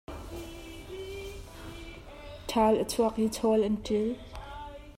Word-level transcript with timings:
Ṭhal 2.49 2.75
a 2.83 2.85
chuak 2.91 3.15
i 3.25 3.27
chawl 3.35 3.61
an 3.67 3.75
ṭil. 3.85 4.09